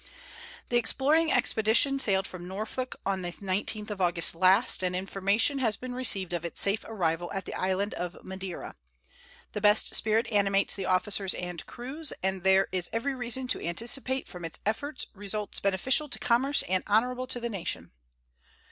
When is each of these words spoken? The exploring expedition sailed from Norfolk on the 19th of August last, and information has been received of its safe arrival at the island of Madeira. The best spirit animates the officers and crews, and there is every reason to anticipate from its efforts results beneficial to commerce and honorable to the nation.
The 0.69 0.77
exploring 0.77 1.31
expedition 1.31 1.99
sailed 1.99 2.25
from 2.25 2.47
Norfolk 2.47 2.95
on 3.05 3.21
the 3.21 3.31
19th 3.31 3.91
of 3.91 4.01
August 4.01 4.33
last, 4.33 4.81
and 4.83 4.95
information 4.95 5.59
has 5.59 5.77
been 5.77 5.93
received 5.93 6.33
of 6.33 6.43
its 6.43 6.59
safe 6.59 6.83
arrival 6.85 7.31
at 7.33 7.45
the 7.45 7.53
island 7.53 7.93
of 7.93 8.17
Madeira. 8.23 8.73
The 9.51 9.61
best 9.61 9.93
spirit 9.93 10.25
animates 10.31 10.73
the 10.73 10.87
officers 10.87 11.35
and 11.35 11.63
crews, 11.67 12.13
and 12.23 12.41
there 12.41 12.67
is 12.71 12.89
every 12.91 13.13
reason 13.13 13.47
to 13.49 13.61
anticipate 13.63 14.27
from 14.27 14.43
its 14.43 14.59
efforts 14.65 15.05
results 15.13 15.59
beneficial 15.59 16.09
to 16.09 16.17
commerce 16.17 16.63
and 16.67 16.83
honorable 16.87 17.27
to 17.27 17.39
the 17.39 17.47
nation. 17.49 17.91